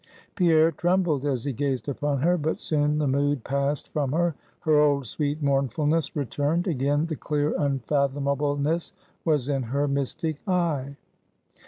[0.33, 2.35] Pierre trembled as he gazed upon her.
[2.35, 7.53] But soon the mood passed from her; her old, sweet mournfulness returned; again the clear
[7.59, 8.93] unfathomableness
[9.23, 10.95] was in her mystic eye.